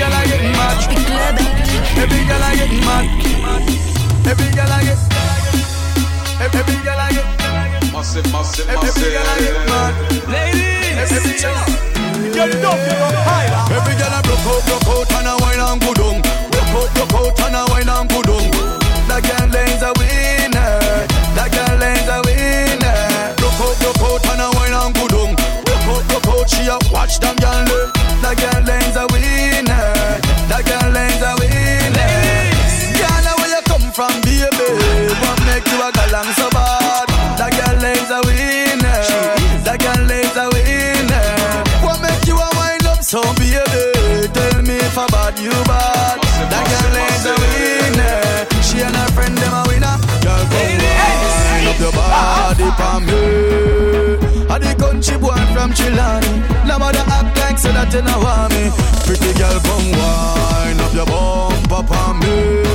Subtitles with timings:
[0.00, 0.80] girl I get mad.
[2.00, 3.04] Every girl I get mad.
[4.24, 4.96] Every girl I get.
[6.40, 7.28] Every girl I get.
[7.92, 8.96] Massive, massive, massive.
[8.96, 9.92] Every girl I get mad.
[10.32, 11.68] Ladies, every girl.
[12.32, 13.60] You know you're higher.
[13.76, 16.16] Every girl I broke out, broke out, and I wine and go down.
[16.72, 17.99] Broke out, broke out, and I wine and
[43.10, 43.58] So baby,
[44.30, 46.22] tell me if I bad you bad.
[46.46, 48.46] That girl ain't a winner.
[48.62, 49.98] She and her friend them a winner.
[50.22, 54.46] Girl, come on, up your body for me.
[54.46, 56.38] I the country boy from Chilani.
[56.68, 58.22] No matter act like say that you know
[58.54, 58.70] me.
[59.02, 62.69] Pretty girl, come wine up your bumper for me.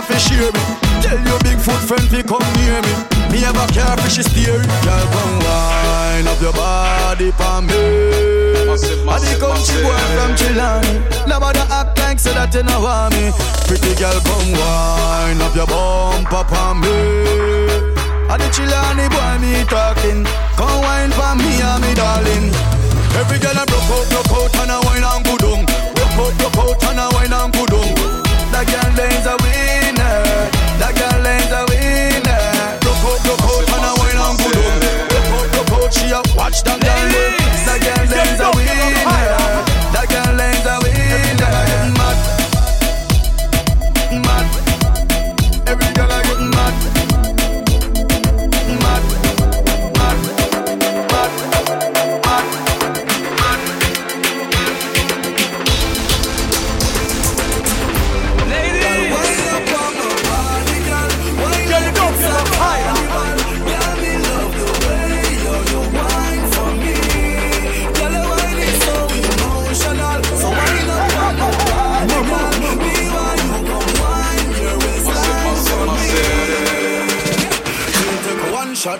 [0.00, 0.60] care for share me.
[1.02, 2.94] Tell your big foot friend to come near me.
[3.32, 4.58] Me have a care for she steer.
[4.84, 8.66] Girl, come wine up your body for me.
[8.66, 11.26] Massive, massive, I come she boy from Chilani.
[11.26, 13.32] Nobody act like say that you know me.
[13.66, 17.17] Pretty girl, come wine up your bumper for me.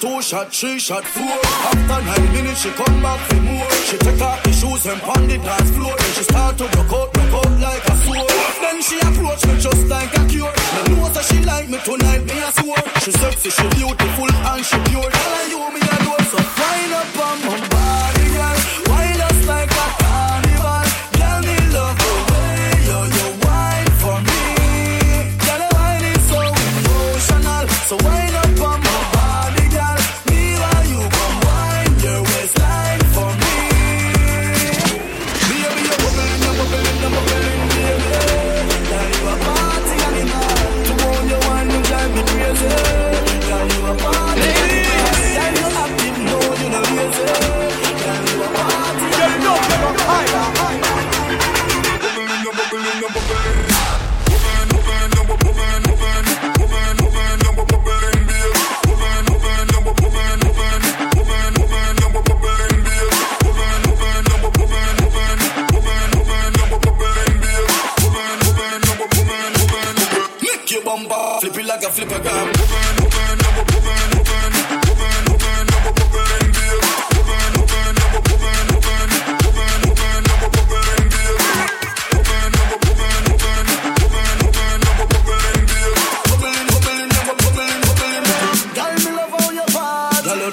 [0.00, 1.28] two shot, three shot, four.
[1.28, 3.70] After nine minutes, she come back for more.
[3.84, 5.94] She take off the shoes and pound the dance floor.
[5.96, 8.30] Then she start to rock out, rock out like a sword.
[8.64, 10.48] Then she approach me just like a cure.
[10.48, 12.84] I know that she like me tonight, me a swore.
[13.04, 14.78] She sexy, she beautiful, and she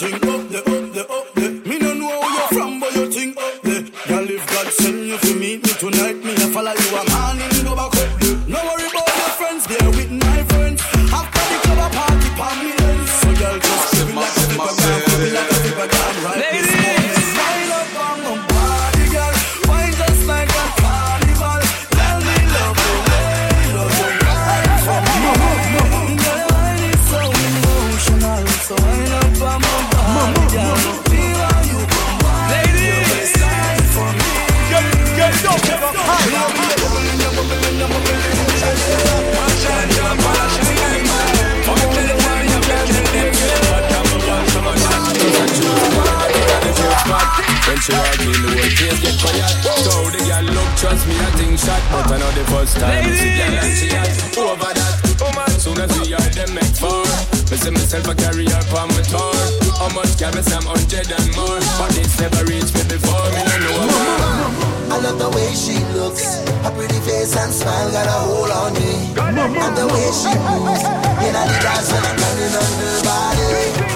[0.00, 0.29] thing.
[47.90, 49.50] she walk in, the whole place get quiet.
[49.82, 53.02] So the girl look, trust me, I think shot, but I know the first time
[53.02, 53.18] Ladies.
[53.18, 54.94] she girl and she hot over that.
[55.60, 57.04] Soon as we are them make four,
[57.50, 59.36] me see myself a up on my tour.
[59.76, 63.28] How much can me some hundred and more, but it's never reached me before.
[63.34, 64.70] Me no know.
[64.90, 68.72] I love the way she looks, her pretty face and smile got a hold on
[68.74, 70.82] me, and the way she moves,
[71.20, 73.89] you a the dance when I'm turning on her body.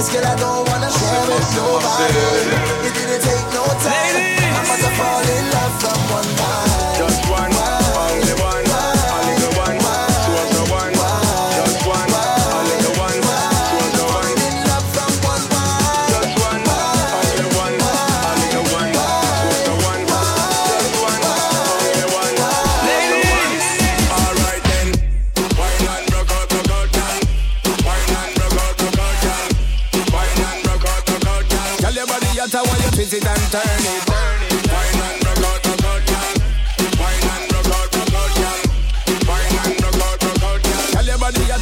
[0.00, 2.88] This girl I don't wanna share with nobody.
[2.88, 4.16] It didn't take no time.
[4.56, 6.69] I'm about to fall in love from one night.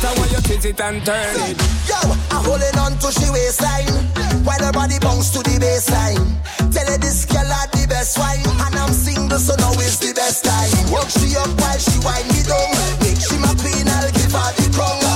[0.03, 1.59] Your body you twist it and turn it.
[1.89, 1.99] Yo,
[2.31, 3.91] I'm holding on to she waistline.
[4.45, 6.39] While her body bounce to the baseline.
[6.73, 8.45] Tell her this girl had the best wine.
[8.67, 10.93] And I'm single so now is the best time.
[10.93, 12.73] Work she up while she wind me down.
[13.03, 15.08] Make she my queen, I'll give her the crown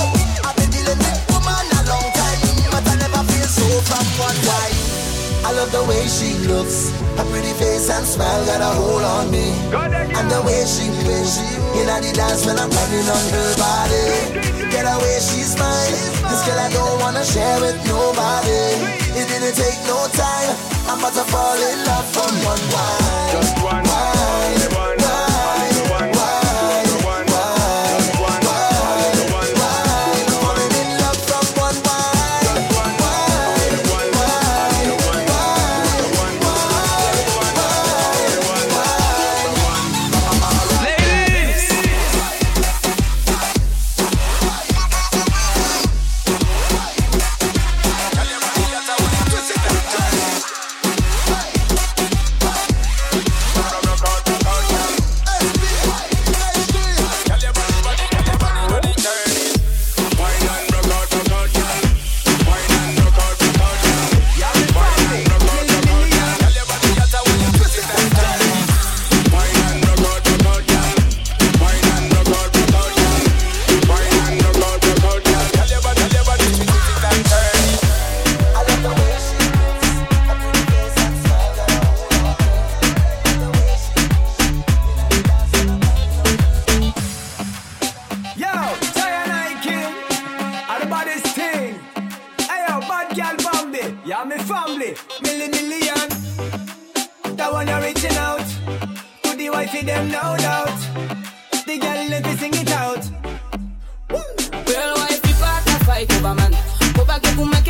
[5.63, 6.91] love the way she looks.
[7.15, 9.47] Her pretty face and smile got a hold on me.
[10.17, 11.39] And the way she moves
[11.79, 14.07] In the dance when I'm climbing on her body.
[14.71, 15.95] Get away, she's mine.
[16.27, 18.63] This girl I don't wanna share with nobody.
[19.15, 20.55] It didn't take no time.
[20.89, 23.31] I'm about to fall in love from one wine.
[23.31, 24.22] Just one, only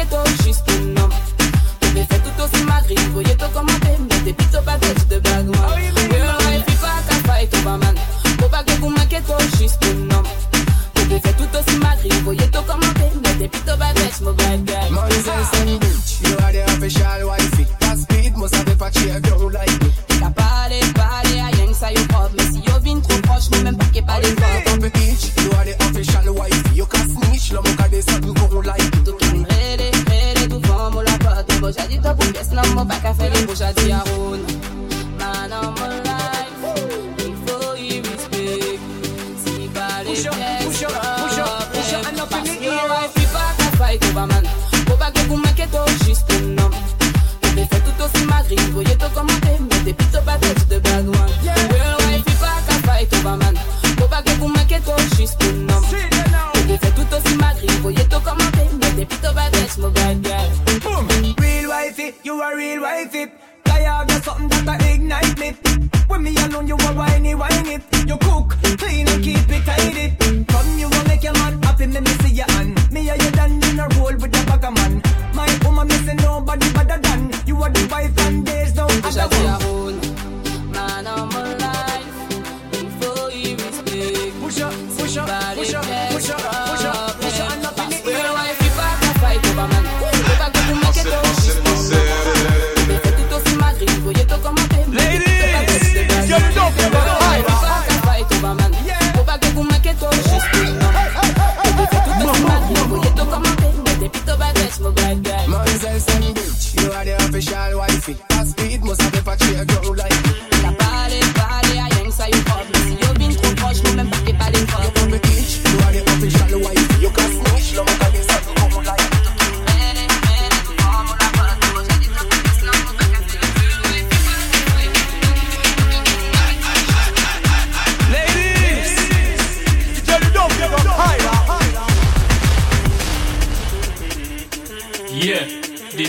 [0.10, 0.33] que vous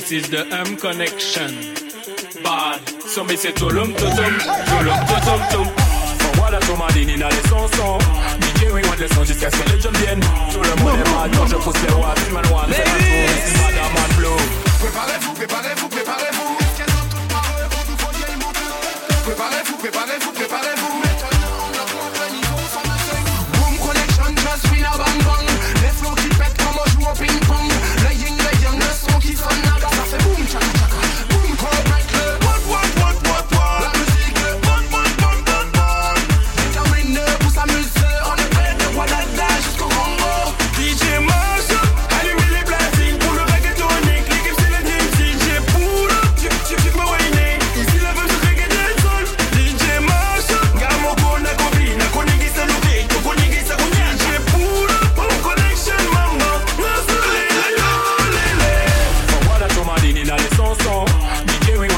[0.05, 1.49] This is the M connection.
[2.45, 2.87] Bad.
[3.09, 4.35] So me say tulum tutum,
[4.69, 5.67] tulum tutum tum.
[6.37, 7.99] Voilà ton madine in les chansons
[8.43, 10.21] DJ oui on descend jusqu'à ce que les jeunes viennent
[10.53, 11.94] Tout le monde est mal quand je pousse les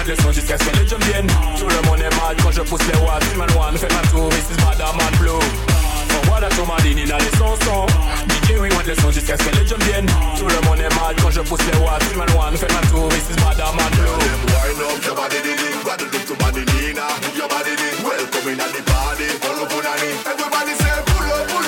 [0.06, 1.26] DJ oui, moi le son jusqu'à ce que les jeunes viennent
[1.58, 4.28] Tout le monde est mal quand je pousse les watts Man one, fais ma tour,
[4.28, 5.44] this is Madame Man Blue
[6.26, 7.86] voilà ton madine in les chansons
[8.28, 10.06] DJ oui, moi le son jusqu'à ce que les jeunes viennent
[10.38, 13.08] Tout le monde est mal quand je pousse les watts Man one, fais ma tour,
[13.08, 14.46] this is Madame Man Blue
[14.76, 15.72] Wind up your body, diddy.
[15.84, 17.06] Waddle up to Madalena.
[17.22, 18.02] Move your body, diddy.
[18.02, 19.24] Welcome in at the party.
[19.46, 20.26] On it.
[20.26, 21.65] Everybody say pull up, pull up,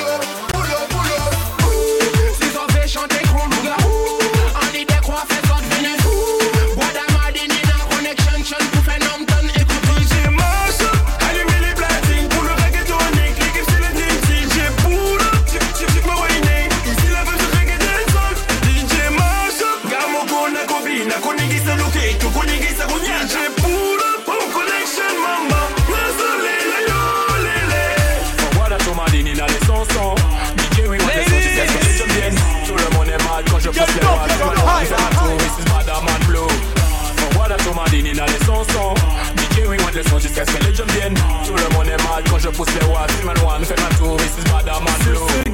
[39.99, 41.15] les sons jusqu'à ce que les jeux viennent.
[41.15, 43.25] Tout le monde est mal quand je pousse les watts.
[43.25, 44.43] Man one fait ma tour, ici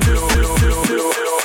[0.05, 1.44] blue, blue, blue.